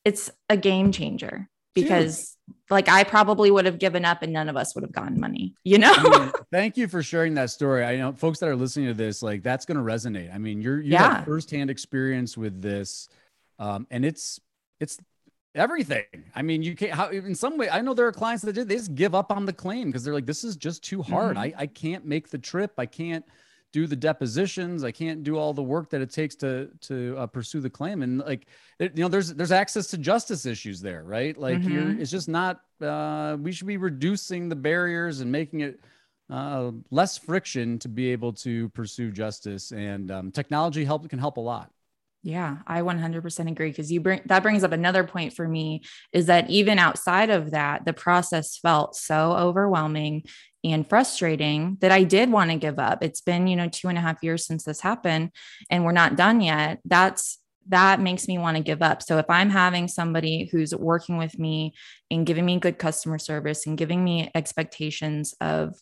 [0.04, 2.36] it's a game changer because
[2.72, 5.54] like I probably would have given up and none of us would have gotten money,
[5.64, 5.92] you know?
[5.94, 7.84] I mean, thank you for sharing that story.
[7.84, 10.34] I know folks that are listening to this, like that's going to resonate.
[10.34, 11.16] I mean, you're, you yeah.
[11.16, 13.08] have firsthand experience with this.
[13.58, 14.40] Um, and it's,
[14.80, 14.98] it's
[15.54, 16.04] everything.
[16.34, 16.92] I mean, you can't.
[16.92, 19.46] How in some way, I know there are clients that they just give up on
[19.46, 21.36] the claim because they're like, "This is just too hard.
[21.36, 21.58] Mm-hmm.
[21.58, 22.72] I I can't make the trip.
[22.78, 23.24] I can't
[23.72, 24.84] do the depositions.
[24.84, 28.02] I can't do all the work that it takes to to uh, pursue the claim."
[28.02, 28.46] And like,
[28.78, 31.36] it, you know, there's there's access to justice issues there, right?
[31.36, 32.00] Like, mm-hmm.
[32.00, 32.60] it's just not.
[32.80, 35.80] Uh, we should be reducing the barriers and making it.
[36.30, 41.36] Uh, less friction to be able to pursue justice and um, technology help can help
[41.36, 41.70] a lot
[42.22, 45.82] yeah, I 100% agree because you bring that brings up another point for me
[46.12, 50.22] is that even outside of that, the process felt so overwhelming
[50.64, 53.02] and frustrating that I did want to give up.
[53.02, 55.30] It's been, you know, two and a half years since this happened
[55.68, 56.78] and we're not done yet.
[56.84, 59.02] That's that makes me want to give up.
[59.02, 61.74] So if I'm having somebody who's working with me
[62.10, 65.74] and giving me good customer service and giving me expectations of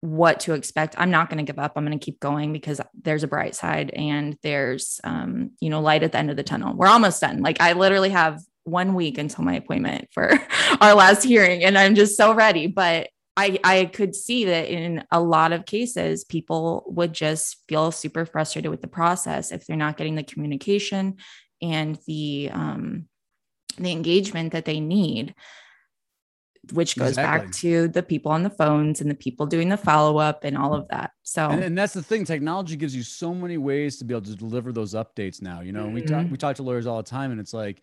[0.00, 0.94] what to expect.
[0.98, 1.72] I'm not going to give up.
[1.76, 5.80] I'm going to keep going because there's a bright side and there's um, you know
[5.80, 6.74] light at the end of the tunnel.
[6.74, 7.42] We're almost done.
[7.42, 10.38] Like i literally have one week until my appointment for
[10.80, 12.66] our last hearing and i'm just so ready.
[12.66, 17.92] But i i could see that in a lot of cases people would just feel
[17.92, 21.16] super frustrated with the process if they're not getting the communication
[21.62, 23.06] and the um
[23.78, 25.34] the engagement that they need
[26.72, 27.46] which goes exactly.
[27.46, 30.56] back to the people on the phones and the people doing the follow up and
[30.58, 31.12] all of that.
[31.22, 32.24] So, and, and, that's the thing.
[32.24, 35.60] Technology gives you so many ways to be able to deliver those updates now.
[35.60, 35.94] You know, mm-hmm.
[35.94, 37.82] we talk we talk to lawyers all the time, and it's like,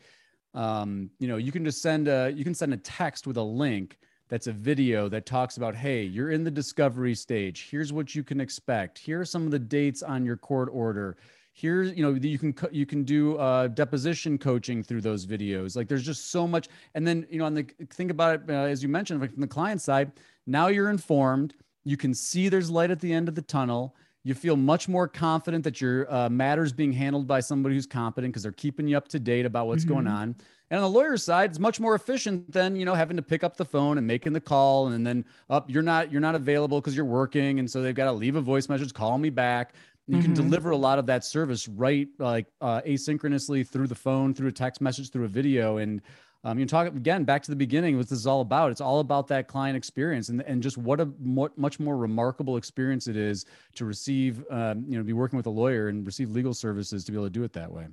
[0.54, 3.44] um, you know, you can just send a you can send a text with a
[3.44, 3.98] link
[4.30, 7.70] that's a video that talks about, hey, you're in the discovery stage.
[7.72, 8.98] Here's what you can expect.
[8.98, 11.18] Here are some of the dates on your court order
[11.58, 15.76] here's you know you can you can do uh, deposition coaching through those videos.
[15.76, 16.68] Like there's just so much.
[16.94, 19.42] And then you know on the think about it uh, as you mentioned like from
[19.42, 20.12] the client side
[20.46, 21.56] now you're informed.
[21.84, 23.96] You can see there's light at the end of the tunnel.
[24.24, 28.34] You feel much more confident that your uh, matters being handled by somebody who's competent
[28.34, 29.94] because they're keeping you up to date about what's mm-hmm.
[29.94, 30.36] going on.
[30.70, 33.44] And on the lawyer's side it's much more efficient than you know having to pick
[33.44, 36.82] up the phone and making the call and then up you're not you're not available
[36.82, 39.74] because you're working and so they've got to leave a voice message call me back
[40.08, 40.26] you mm-hmm.
[40.26, 44.48] can deliver a lot of that service right like uh, asynchronously through the phone through
[44.48, 45.78] a text message through a video.
[45.78, 46.02] And
[46.44, 48.72] um, you talk again back to the beginning what this is all about.
[48.72, 52.56] It's all about that client experience and, and just what a more, much more remarkable
[52.56, 56.32] experience it is to receive um, you know be working with a lawyer and receive
[56.32, 57.88] legal services to be able to do it that way.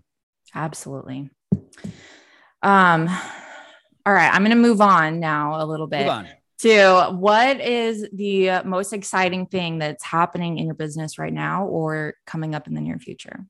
[0.54, 1.30] Absolutely.
[2.62, 3.08] Um
[4.06, 6.06] all right i'm going to move on now a little bit
[6.64, 12.14] to what is the most exciting thing that's happening in your business right now or
[12.26, 13.44] coming up in the near future?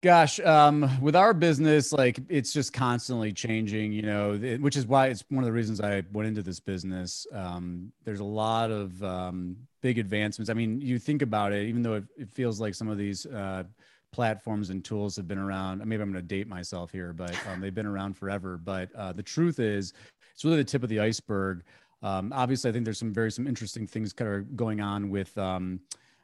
[0.00, 5.08] Gosh, um, with our business, like it's just constantly changing, you know, which is why
[5.08, 7.26] it's one of the reasons I went into this business.
[7.34, 10.48] Um, there's a lot of um, big advancements.
[10.48, 13.26] I mean, you think about it, even though it, it feels like some of these
[13.26, 13.64] uh,
[14.12, 15.84] platforms and tools have been around.
[15.84, 18.56] Maybe I'm going to date myself here, but um, they've been around forever.
[18.56, 19.92] But uh, the truth is,
[20.40, 21.62] it's really the tip of the iceberg.
[22.02, 25.36] Um, obviously, I think there's some very some interesting things kind of going on with
[25.36, 25.80] um,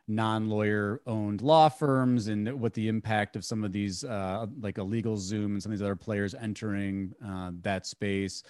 [0.08, 4.82] non-lawyer owned law firms and what the impact of some of these uh, like a
[4.82, 8.42] LegalZoom and some of these other players entering uh, that space.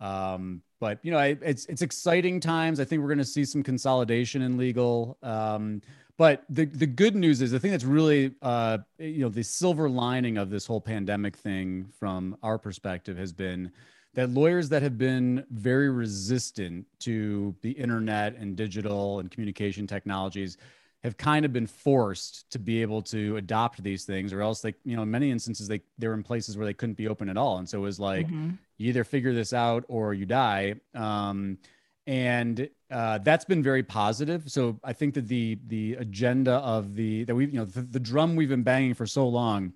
[0.00, 2.78] Um, but you know I, it's it's exciting times.
[2.78, 5.18] I think we're going to see some consolidation in legal.
[5.22, 5.82] Um,
[6.16, 9.88] but the the good news is the thing that's really uh, you know the silver
[9.88, 13.72] lining of this whole pandemic thing from our perspective has been
[14.14, 20.56] that lawyers that have been very resistant to the internet and digital and communication technologies
[21.04, 24.74] have kind of been forced to be able to adopt these things or else they
[24.84, 27.28] you know in many instances they they were in places where they couldn't be open
[27.28, 27.58] at all.
[27.58, 28.50] And so it was like mm-hmm.
[28.78, 30.74] you either figure this out or you die.
[30.94, 31.58] Um,
[32.06, 34.50] and uh, that's been very positive.
[34.50, 38.00] So i think that the the agenda of the that we you know the, the
[38.00, 39.72] drum we've been banging for so long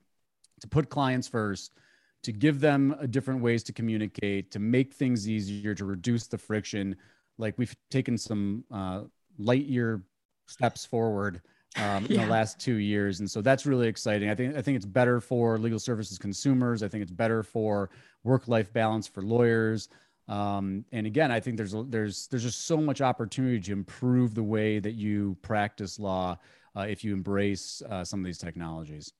[0.60, 1.72] to put clients first
[2.22, 6.96] to give them different ways to communicate to make things easier to reduce the friction
[7.38, 9.02] like we've taken some uh,
[9.38, 10.02] light year
[10.46, 11.40] steps forward
[11.76, 12.22] um, yeah.
[12.22, 14.30] in the last two years, and so that's really exciting.
[14.30, 16.82] I think I think it's better for legal services consumers.
[16.82, 17.90] I think it's better for
[18.24, 19.88] work life balance for lawyers.
[20.28, 24.42] Um, and again, I think there's there's there's just so much opportunity to improve the
[24.42, 26.38] way that you practice law
[26.76, 29.12] uh, if you embrace uh, some of these technologies.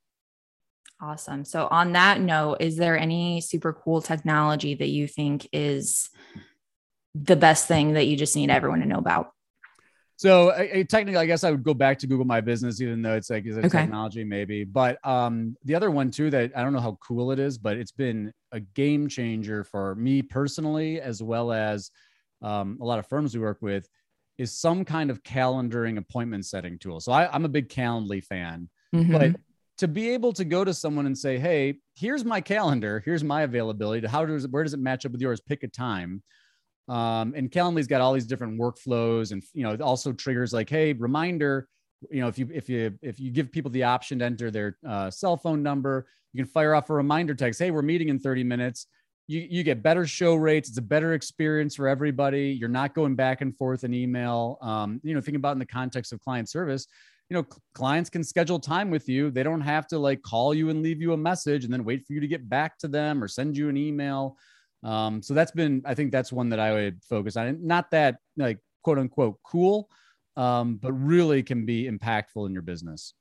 [1.01, 1.43] Awesome.
[1.43, 6.09] So on that note, is there any super cool technology that you think is
[7.13, 9.31] the best thing that you just need everyone to know about?
[10.15, 13.01] So I, I, technically, I guess I would go back to Google My Business, even
[13.01, 13.79] though it's like is it okay.
[13.79, 14.63] technology maybe.
[14.63, 17.77] But um, the other one too that I don't know how cool it is, but
[17.77, 21.91] it's been a game changer for me personally, as well as
[22.41, 23.89] um, a lot of firms we work with,
[24.37, 26.99] is some kind of calendaring appointment setting tool.
[26.99, 29.11] So I, am a big Calendly fan, mm-hmm.
[29.11, 29.35] but
[29.77, 33.01] to be able to go to someone and say, "Hey, here's my calendar.
[33.05, 34.05] Here's my availability.
[34.07, 35.41] How does where does it match up with yours?
[35.41, 36.23] Pick a time."
[36.87, 40.69] Um, and Calendly's got all these different workflows, and you know, it also triggers like,
[40.69, 41.67] hey, reminder.
[42.11, 44.77] You know, if you if you if you give people the option to enter their
[44.87, 47.59] uh, cell phone number, you can fire off a reminder text.
[47.59, 48.87] Hey, we're meeting in 30 minutes.
[49.27, 50.67] You you get better show rates.
[50.67, 52.49] It's a better experience for everybody.
[52.59, 54.57] You're not going back and forth in email.
[54.61, 56.87] Um, you know, think about in the context of client service.
[57.29, 59.31] You know, clients can schedule time with you.
[59.31, 62.05] They don't have to like call you and leave you a message and then wait
[62.05, 64.37] for you to get back to them or send you an email.
[64.83, 67.65] Um, so that's been, I think that's one that I would focus on.
[67.65, 69.89] Not that like quote unquote cool,
[70.35, 73.13] um, but really can be impactful in your business.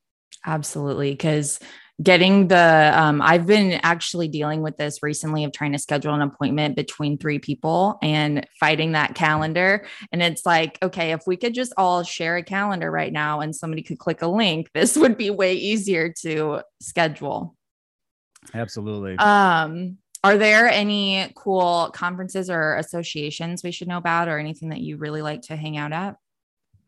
[0.45, 1.15] Absolutely.
[1.15, 1.61] Cause
[2.03, 6.23] getting the, um, I've been actually dealing with this recently of trying to schedule an
[6.23, 9.87] appointment between three people and fighting that calendar.
[10.11, 13.55] And it's like, okay, if we could just all share a calendar right now and
[13.55, 17.57] somebody could click a link, this would be way easier to schedule.
[18.55, 19.17] Absolutely.
[19.19, 24.81] Um, are there any cool conferences or associations we should know about or anything that
[24.81, 26.17] you really like to hang out at?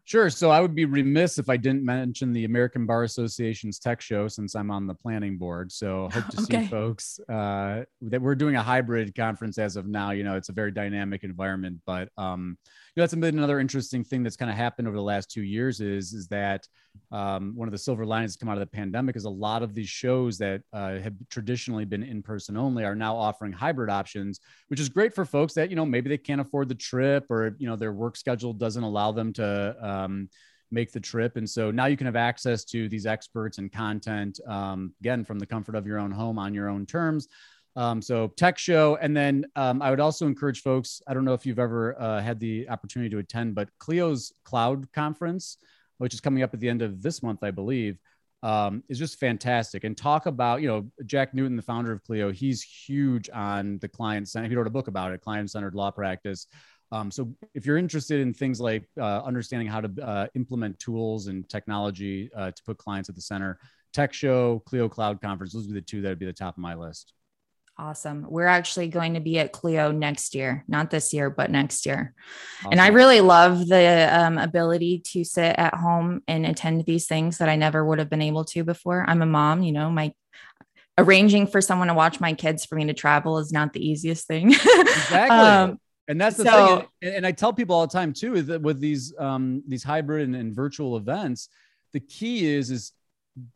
[0.07, 0.29] Sure.
[0.29, 4.29] So I would be remiss if I didn't mention the American Bar Association's tech show
[4.29, 5.73] since I'm on the planning board.
[5.73, 6.65] So hope to okay.
[6.65, 10.11] see folks uh, that we're doing a hybrid conference as of now.
[10.11, 12.59] You know, it's a very dynamic environment, but um,
[12.97, 15.81] know, that's been another interesting thing that's kind of happened over the last two years
[15.81, 16.67] is, is that
[17.11, 19.63] um, one of the silver linings that's come out of the pandemic is a lot
[19.63, 23.91] of these shows that uh, have traditionally been in person only are now offering hybrid
[23.91, 27.31] options, which is great for folks that, you know, maybe they can't afford the trip
[27.31, 30.29] or, you know, their work schedule doesn't allow them to, um,
[30.71, 31.37] make the trip.
[31.37, 35.39] And so now you can have access to these experts and content, um, again, from
[35.39, 37.29] the comfort of your own home on your own terms.
[37.77, 41.03] Um, so tech show, and then um, I would also encourage folks.
[41.09, 44.91] I don't know if you've ever uh, had the opportunity to attend, but Clio's Cloud
[44.93, 45.59] Conference,
[45.99, 47.99] which is coming up at the end of this month, I believe,
[48.45, 49.83] um, is just fantastic.
[49.83, 52.31] And talk about you know Jack Newton, the founder of Clio.
[52.31, 54.49] He's huge on the client center.
[54.49, 56.47] He wrote a book about it, client centered law practice.
[56.93, 61.27] Um, so if you're interested in things like uh, understanding how to uh, implement tools
[61.27, 63.59] and technology uh, to put clients at the center,
[63.93, 66.55] Tech Show, Clio Cloud Conference, those would be the two that would be the top
[66.55, 67.14] of my list.
[67.77, 68.25] Awesome.
[68.29, 72.15] We're actually going to be at Clio next year, not this year, but next year.
[72.61, 72.73] Awesome.
[72.73, 77.39] And I really love the um, ability to sit at home and attend these things
[77.39, 79.05] that I never would have been able to before.
[79.09, 80.13] I'm a mom, you know, my
[80.97, 84.29] arranging for someone to watch my kids for me to travel is not the easiest
[84.29, 84.53] thing.
[84.55, 85.37] exactly.
[85.37, 86.87] Um, and that's the so, thing.
[87.03, 89.83] And, and, I tell people all the time too, is that with these um, these
[89.83, 91.49] hybrid and, and virtual events,
[91.93, 92.93] the key is is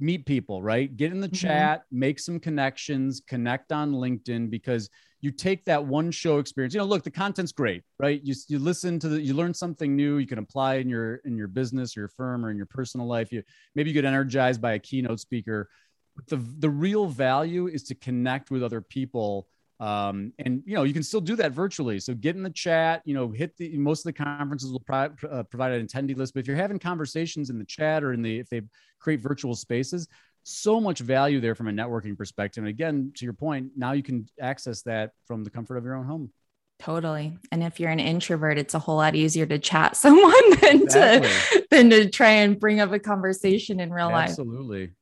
[0.01, 0.95] meet people, right?
[0.97, 1.47] Get in the mm-hmm.
[1.47, 6.75] chat, make some connections, connect on LinkedIn because you take that one show experience.
[6.75, 8.21] You know, look, the content's great, right?
[8.23, 10.19] You, you listen to the, you learn something new.
[10.19, 13.07] You can apply in your in your business, or your firm, or in your personal
[13.07, 13.33] life.
[13.33, 13.43] You
[13.75, 15.69] maybe you get energized by a keynote speaker.
[16.15, 19.49] But the the real value is to connect with other people
[19.81, 22.01] Um, and you know, you can still do that virtually.
[22.01, 25.11] So get in the chat, you know, hit the most of the conferences will pro-
[25.31, 26.35] uh, provide an attendee list.
[26.35, 28.63] But if you're having conversations in the chat or in the if they
[28.99, 30.09] create virtual spaces,
[30.43, 32.63] so much value there from a networking perspective.
[32.63, 35.95] And again, to your point, now you can access that from the comfort of your
[35.95, 36.33] own home.
[36.81, 37.37] Totally.
[37.51, 41.29] And if you're an introvert, it's a whole lot easier to chat someone than exactly.
[41.29, 44.31] to than to try and bring up a conversation in real life.
[44.31, 44.93] Absolutely.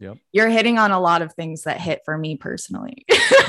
[0.00, 0.18] Yep.
[0.32, 3.06] You're hitting on a lot of things that hit for me personally.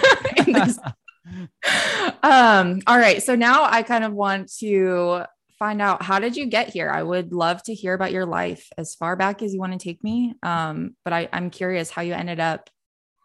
[2.24, 3.22] um, all right.
[3.22, 5.24] So now I kind of want to
[5.58, 6.90] find out how did you get here?
[6.90, 9.78] I would love to hear about your life as far back as you want to
[9.78, 10.36] take me.
[10.44, 12.70] Um, but I, I'm curious how you ended up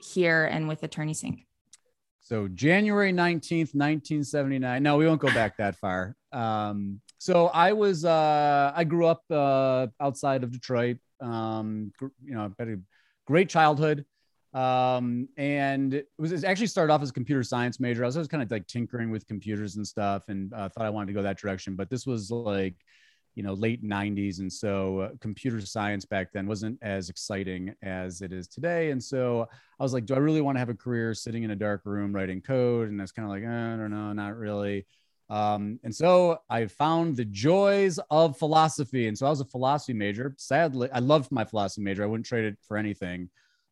[0.01, 1.45] here and with AttorneySync.
[2.21, 4.83] So January 19th, 1979.
[4.83, 6.15] No, we won't go back that far.
[6.31, 10.99] Um, so I was, uh, I grew up uh, outside of Detroit.
[11.21, 12.77] Um, you know, had a
[13.27, 14.05] great childhood.
[14.55, 18.03] Um, and it was it actually started off as a computer science major.
[18.03, 20.91] I was always kind of like tinkering with computers and stuff and uh, thought I
[20.91, 21.77] wanted to go that direction.
[21.77, 22.75] But this was like,
[23.35, 24.41] you know, late 90s.
[24.41, 28.91] And so uh, computer science back then wasn't as exciting as it is today.
[28.91, 29.47] And so
[29.79, 31.83] I was like, do I really want to have a career sitting in a dark
[31.85, 32.89] room writing code?
[32.89, 34.87] And that's kind of like, eh, I don't know, not really.
[35.31, 39.09] Um, and so I found the joys of philosophy.
[39.09, 40.35] And so I was a philosophy major.
[40.39, 42.03] Sadly, I loved my philosophy major.
[42.03, 43.29] I wouldn't trade it for anything.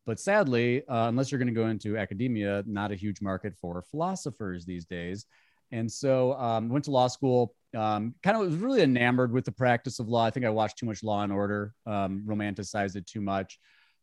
[0.07, 3.83] But sadly, uh, unless you're going to go into academia, not a huge market for
[3.91, 5.25] philosophers these days.
[5.71, 7.53] And so um, went to law school.
[7.75, 10.23] Um, kind of was really enamored with the practice of law.
[10.23, 13.59] I think I watched too much Law and Order, um, romanticized it too much.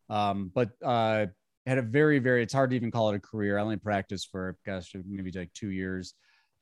[0.07, 1.25] Um, but uh,
[1.65, 2.43] had a very, very.
[2.43, 3.57] It's hard to even call it a career.
[3.57, 6.13] I only practiced for gosh, maybe like two years.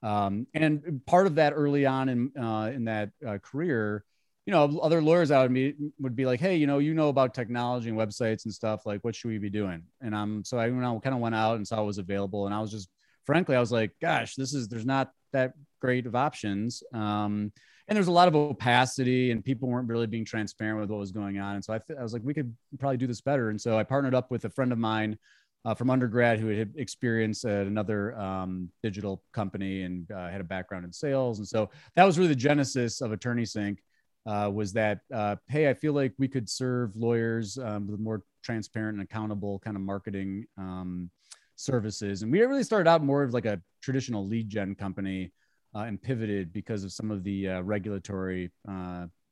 [0.02, 4.06] Um, and part of that early on in uh, in that uh, career,
[4.46, 7.10] you know, other lawyers out would be would be like, hey, you know, you know
[7.10, 8.86] about technology and websites and stuff.
[8.86, 9.84] Like, what should we be doing?
[10.02, 12.46] And I'm so I you know, kind of went out and saw what was available,
[12.46, 12.90] and I was just
[13.26, 16.84] frankly, I was like, gosh, this is there's not that great of options.
[16.94, 17.52] Um,
[17.88, 21.12] and there's a lot of opacity and people weren't really being transparent with what was
[21.12, 21.56] going on.
[21.56, 23.50] And so I, I was like, we could probably do this better.
[23.50, 25.18] And so I partnered up with a friend of mine
[25.66, 30.46] uh, from undergrad who had experience at another um, digital company and uh, had a
[30.46, 31.40] background in sales.
[31.40, 33.78] And so that was really the genesis of AttorneySync.
[34.26, 38.24] Uh, was that uh, hey, I feel like we could serve lawyers um, with more
[38.42, 41.10] transparent and accountable kind of marketing um,
[41.56, 42.22] services.
[42.22, 45.34] And we really started out more of like a traditional lead gen company
[45.76, 48.52] uh, and pivoted because of some of the uh, regulatory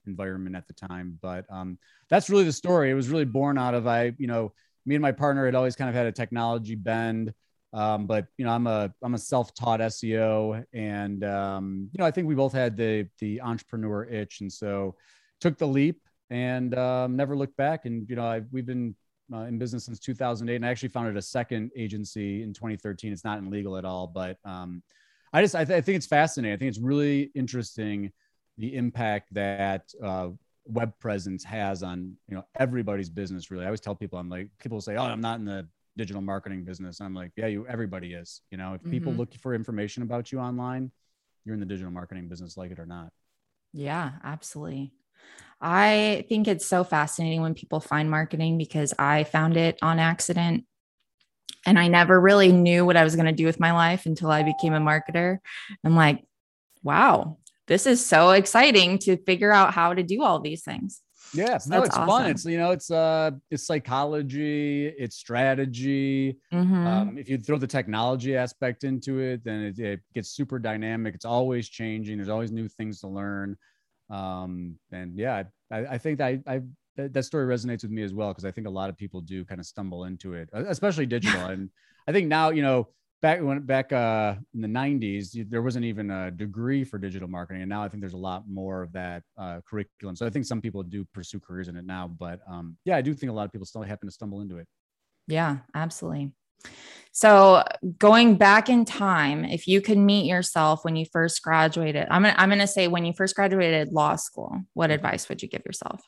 [0.07, 1.17] environment at the time.
[1.21, 1.77] But um,
[2.09, 2.91] that's really the story.
[2.91, 4.53] It was really born out of I, you know,
[4.85, 7.33] me and my partner had always kind of had a technology bend.
[7.73, 12.11] Um, but you know, I'm a I'm a self-taught SEO, and um, you know, I
[12.11, 14.95] think we both had the the entrepreneur itch, and so
[15.39, 17.85] took the leap and um, never looked back.
[17.85, 18.95] And you know, I've, we've been
[19.33, 23.13] uh, in business since 2008, and I actually founded a second agency in 2013.
[23.13, 24.83] It's not in legal at all, but um,
[25.31, 26.53] I just I, th- I, think it's fascinating.
[26.53, 28.11] I think it's really interesting
[28.57, 30.29] the impact that uh,
[30.65, 34.47] web presence has on you know everybody's business really i always tell people i'm like
[34.59, 35.67] people say oh i'm not in the
[36.01, 38.91] digital marketing business and i'm like yeah you everybody is you know if mm-hmm.
[38.91, 40.91] people look for information about you online
[41.45, 43.09] you're in the digital marketing business like it or not
[43.71, 44.91] yeah absolutely
[45.61, 50.65] i think it's so fascinating when people find marketing because i found it on accident
[51.67, 54.31] and i never really knew what i was going to do with my life until
[54.31, 55.37] i became a marketer
[55.85, 56.23] i'm like
[56.81, 57.37] wow
[57.71, 61.01] this is so exciting to figure out how to do all these things.
[61.33, 62.07] Yeah, so no, it's awesome.
[62.07, 62.29] fun.
[62.29, 66.37] It's you know, it's uh, it's psychology, it's strategy.
[66.53, 66.87] Mm-hmm.
[66.87, 71.15] Um, if you throw the technology aspect into it, then it, it, gets super dynamic.
[71.15, 72.17] It's always changing.
[72.17, 73.57] There's always new things to learn.
[74.09, 76.61] Um, and yeah, I, I think that I, I
[76.97, 79.45] that story resonates with me as well because I think a lot of people do
[79.45, 81.45] kind of stumble into it, especially digital.
[81.45, 81.69] and
[82.07, 82.89] I think now you know
[83.21, 87.61] back when back uh, in the 90s there wasn't even a degree for digital marketing
[87.61, 90.15] and now i think there's a lot more of that uh, curriculum.
[90.15, 93.01] So i think some people do pursue careers in it now but um, yeah i
[93.01, 94.67] do think a lot of people still happen to stumble into it.
[95.27, 96.31] Yeah absolutely.
[97.11, 97.63] So
[97.97, 102.35] going back in time if you could meet yourself when you first graduated i'm gonna,
[102.37, 106.01] I'm gonna say when you first graduated law school what advice would you give yourself?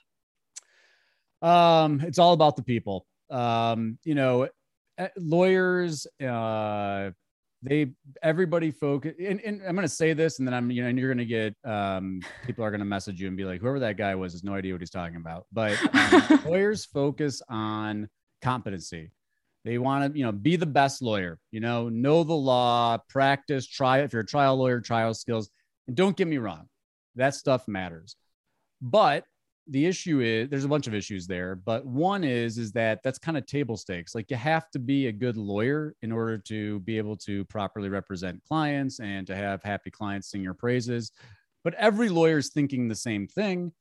[1.41, 3.05] Um, it's all about the people.
[3.29, 4.47] Um, you know
[5.17, 7.09] lawyers uh
[7.63, 10.89] they everybody focus and, and i'm going to say this and then i'm you know
[10.89, 13.61] and you're going to get um people are going to message you and be like
[13.61, 15.45] whoever that guy was has no idea what he's talking about.
[15.51, 18.09] But um, lawyers focus on
[18.41, 19.11] competency.
[19.63, 23.65] They want to you know be the best lawyer you know know the law practice
[23.65, 25.49] try if you're a trial lawyer trial skills.
[25.87, 26.67] And don't get me wrong
[27.15, 28.15] that stuff matters.
[28.81, 29.25] But
[29.67, 33.17] the issue is there's a bunch of issues there, but one is is that that's
[33.17, 34.13] kind of table stakes.
[34.13, 37.87] Like you have to be a good lawyer in order to be able to properly
[37.89, 41.11] represent clients and to have happy clients sing your praises.
[41.63, 43.71] But every lawyer is thinking the same thing.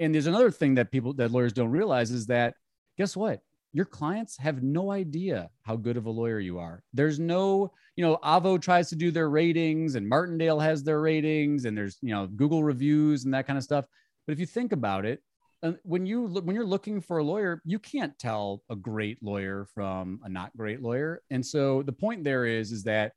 [0.00, 2.54] And there's another thing that people that lawyers don't realize is that
[2.98, 3.40] guess what?
[3.72, 6.82] Your clients have no idea how good of a lawyer you are.
[6.92, 11.64] There's no, you know, Avvo tries to do their ratings and Martindale has their ratings
[11.64, 13.86] and there's, you know, Google reviews and that kind of stuff
[14.26, 15.22] but if you think about it,
[15.62, 19.66] uh, when you when you're looking for a lawyer, you can't tell a great lawyer
[19.74, 21.22] from a not great lawyer.
[21.30, 23.12] And so the point there is is that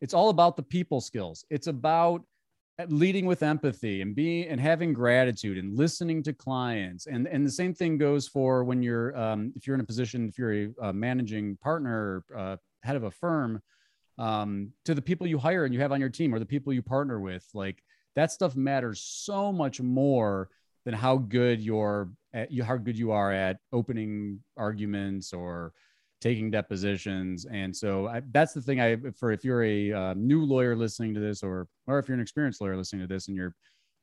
[0.00, 1.44] it's all about the people skills.
[1.48, 2.22] It's about
[2.88, 7.50] leading with empathy and being and having gratitude and listening to clients and and the
[7.50, 10.68] same thing goes for when you're um, if you're in a position if you're a,
[10.82, 13.62] a managing partner uh, head of a firm
[14.18, 16.70] um, to the people you hire and you have on your team or the people
[16.72, 17.82] you partner with like
[18.16, 20.48] that stuff matters so much more
[20.84, 25.72] than how good you're at, how good you are at opening arguments or
[26.20, 27.44] taking depositions.
[27.44, 31.12] And so I, that's the thing I, for if you're a uh, new lawyer listening
[31.14, 33.54] to this, or, or if you're an experienced lawyer listening to this and you're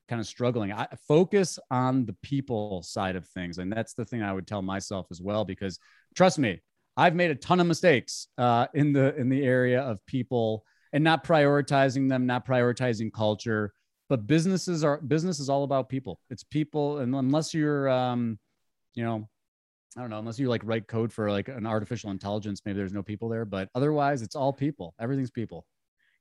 [0.08, 3.58] kind of struggling, I focus on the people side of things.
[3.58, 5.80] And that's the thing I would tell myself as well, because
[6.16, 6.62] trust me,
[6.96, 11.04] I've made a ton of mistakes uh, in the, in the area of people and
[11.04, 13.74] not prioritizing them, not prioritizing culture,
[14.14, 16.20] but businesses are business is all about people.
[16.30, 18.38] It's people, and unless you're, um,
[18.94, 19.28] you know,
[19.98, 22.94] I don't know, unless you like write code for like an artificial intelligence, maybe there's
[22.94, 24.94] no people there, but otherwise it's all people.
[25.00, 25.66] Everything's people.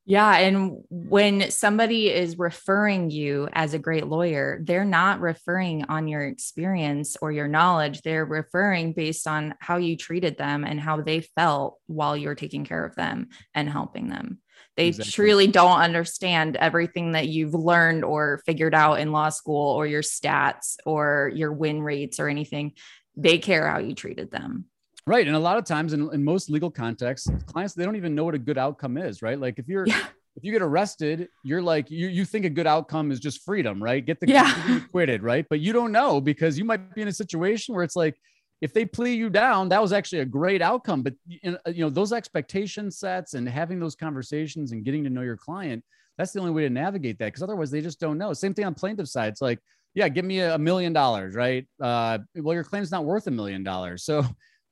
[0.07, 0.39] Yeah.
[0.39, 6.23] And when somebody is referring you as a great lawyer, they're not referring on your
[6.23, 8.01] experience or your knowledge.
[8.01, 12.65] They're referring based on how you treated them and how they felt while you're taking
[12.65, 14.42] care of them and helping them.
[14.77, 15.13] They exactly.
[15.13, 20.03] truly don't understand everything that you've learned or figured out in law school or your
[20.03, 22.73] stats or your win rates or anything.
[23.17, 24.65] They care how you treated them.
[25.07, 25.27] Right.
[25.27, 28.25] And a lot of times in, in most legal contexts, clients, they don't even know
[28.25, 29.39] what a good outcome is, right?
[29.39, 30.07] Like if you're, yeah.
[30.37, 33.83] if you get arrested, you're like, you, you think a good outcome is just freedom,
[33.83, 34.05] right?
[34.05, 34.77] Get the yeah.
[34.77, 35.45] acquitted, right?
[35.51, 38.17] But you don't know because you might be in a situation where it's like,
[38.63, 41.03] if they plea you down, that was actually a great outcome.
[41.03, 45.37] But you know, those expectation sets and having those conversations and getting to know your
[45.37, 45.85] client,
[46.17, 47.27] that's the only way to navigate that.
[47.27, 48.33] Because otherwise, they just don't know.
[48.33, 49.33] Same thing on plaintiff side.
[49.33, 49.59] It's like,
[49.95, 51.67] yeah, give me a million dollars, right?
[51.83, 54.25] Uh, well, your claim's not worth a million dollars, so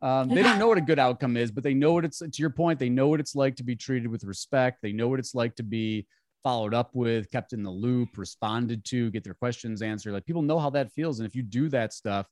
[0.02, 2.20] um, they don't know what a good outcome is, but they know what it's.
[2.20, 4.78] To your point, they know what it's like to be treated with respect.
[4.82, 6.06] They know what it's like to be
[6.44, 10.12] followed up with, kept in the loop, responded to, get their questions answered.
[10.12, 12.26] Like people know how that feels, and if you do that stuff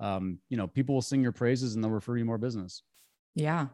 [0.00, 2.82] um, you know, people will sing your praises and they'll refer you more business.
[3.34, 3.68] Yeah.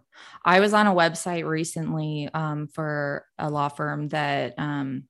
[0.44, 5.04] I was on a website recently um, for a law firm that um,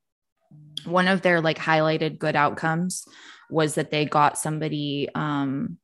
[0.85, 3.05] one of their like highlighted good outcomes
[3.51, 5.79] was that they got somebody, um,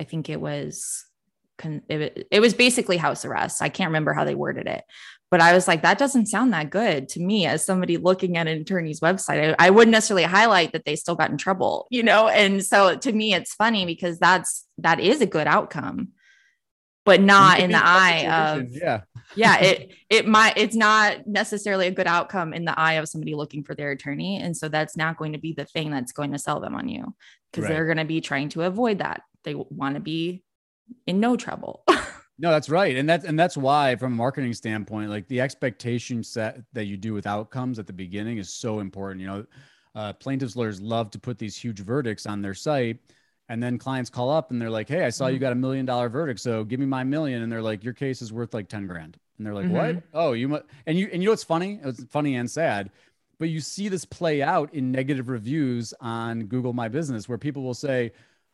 [0.00, 1.04] I think it was,
[1.62, 3.62] it, it was basically house arrest.
[3.62, 4.84] I can't remember how they worded it,
[5.32, 8.46] but I was like, that doesn't sound that good to me as somebody looking at
[8.46, 9.56] an attorney's website.
[9.58, 12.28] I, I, wouldn't necessarily highlight that they still got in trouble, you know?
[12.28, 16.08] And so to me, it's funny because that's, that is a good outcome,
[17.06, 19.00] but not in the eye of, yeah.
[19.34, 19.58] yeah.
[19.58, 23.64] It, it might, it's not necessarily a good outcome in the eye of somebody looking
[23.64, 24.36] for their attorney.
[24.36, 26.90] And so that's not going to be the thing that's going to sell them on
[26.90, 27.14] you
[27.50, 27.72] because right.
[27.72, 29.22] they're going to be trying to avoid that.
[29.44, 30.42] They want to be
[31.06, 31.84] in no trouble.
[32.42, 32.96] No, that's right.
[32.96, 36.96] And that's and that's why from a marketing standpoint, like the expectation set that you
[36.96, 39.20] do with outcomes at the beginning is so important.
[39.20, 39.46] You know,
[39.94, 42.98] uh, plaintiffs lawyers love to put these huge verdicts on their site.
[43.48, 45.42] And then clients call up and they're like, Hey, I saw you mm-hmm.
[45.42, 46.40] got a million dollar verdict.
[46.40, 47.42] So give me my million.
[47.42, 49.18] And they're like, Your case is worth like 10 grand.
[49.38, 49.96] And they're like, mm-hmm.
[49.96, 50.02] What?
[50.12, 50.60] Oh, you mu-.
[50.86, 51.78] and you and you know what's funny?
[51.84, 52.90] It's funny and sad,
[53.38, 57.62] but you see this play out in negative reviews on Google My Business where people
[57.62, 58.12] will say,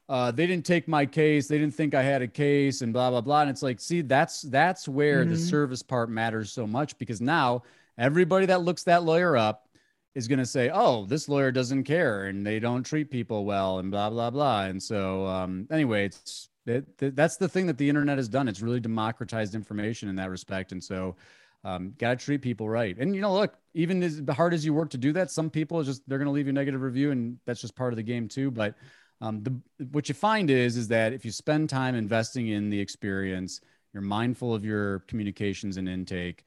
[0.09, 1.49] uh, they didn't take my case.
[1.49, 3.43] They didn't think I had a case and blah, blah, blah.
[3.43, 5.33] And it's like, see, that's, that's where mm-hmm.
[5.33, 7.63] the service part matters so much because now
[7.99, 9.69] everybody that looks that lawyer up
[10.15, 13.81] is going to say, oh, this lawyer doesn't care and they don't treat people well
[13.81, 14.65] and blah, blah, blah.
[14.65, 18.49] And so, um, anyway, it's, it, that's the thing that the internet has done.
[18.49, 20.73] It's really democratized information in that respect.
[20.73, 21.17] And so,
[21.65, 22.97] um, got to treat people right.
[22.99, 25.83] And, you know, look, even as hard as you work to do that, some people
[25.83, 28.03] just, they're going to leave you a negative review and that's just part of the
[28.03, 28.51] game too.
[28.51, 28.75] But,
[29.21, 29.61] um, the,
[29.91, 33.61] what you find is is that if you spend time investing in the experience,
[33.93, 36.45] you're mindful of your communications and intake.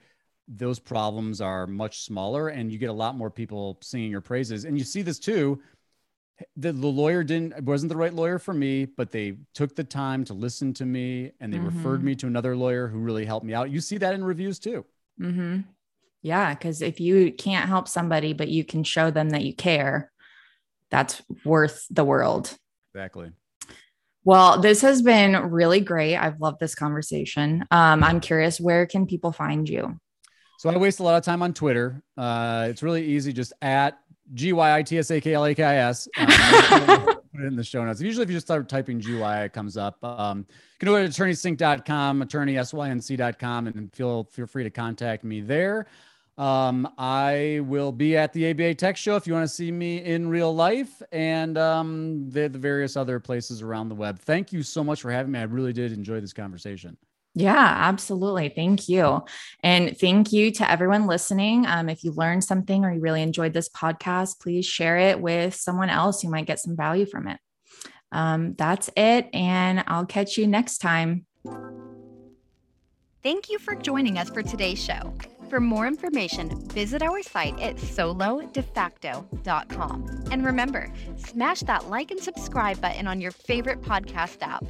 [0.48, 4.66] Those problems are much smaller, and you get a lot more people singing your praises.
[4.66, 5.62] And you see this too.
[6.56, 10.24] The, the lawyer didn't wasn't the right lawyer for me, but they took the time
[10.26, 11.78] to listen to me, and they mm-hmm.
[11.78, 13.70] referred me to another lawyer who really helped me out.
[13.70, 14.86] You see that in reviews too.
[15.20, 15.60] Mm-hmm.
[16.24, 20.12] Yeah, because if you can't help somebody, but you can show them that you care,
[20.92, 22.56] that's worth the world.
[22.94, 23.32] Exactly.
[24.24, 26.16] Well, this has been really great.
[26.16, 27.66] I've loved this conversation.
[27.72, 29.98] Um, I'm curious, where can people find you?
[30.60, 32.04] So I waste a lot of time on Twitter.
[32.16, 33.98] Uh, it's really easy, just at
[34.36, 36.08] G Y I T S A K L A K I S.
[36.18, 36.28] Um,
[37.34, 38.00] put it in the show notes.
[38.00, 39.98] Usually, if you just start typing GY, it comes up.
[40.04, 45.88] Um, you can go to attorneysync.com, attorneysync.com, and feel feel free to contact me there.
[46.38, 50.04] Um, I will be at the ABA Tech Show if you want to see me
[50.04, 54.20] in real life, and um, the, the various other places around the web.
[54.20, 55.40] Thank you so much for having me.
[55.40, 56.98] I really did enjoy this conversation.
[57.34, 58.50] Yeah, absolutely.
[58.50, 59.24] Thank you.
[59.64, 61.66] And thank you to everyone listening.
[61.66, 65.56] Um, if you learned something or you really enjoyed this podcast, please share it with
[65.56, 67.40] someone else who might get some value from it.
[68.12, 69.30] Um, that's it.
[69.34, 71.26] And I'll catch you next time.
[73.24, 75.14] Thank you for joining us for today's show.
[75.52, 80.24] For more information, visit our site at solodefacto.com.
[80.32, 84.64] And remember, smash that like and subscribe button on your favorite podcast app.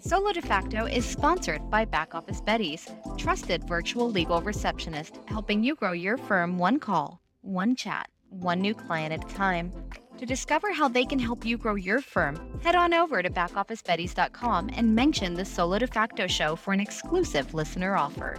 [0.00, 5.74] Solo De Facto is sponsored by Back Office Betties, trusted virtual legal receptionist, helping you
[5.74, 9.72] grow your firm one call, one chat, one new client at a time.
[10.18, 14.68] To discover how they can help you grow your firm, head on over to backofficebetties.com
[14.74, 18.36] and mention the Solo De Facto show for an exclusive listener offer.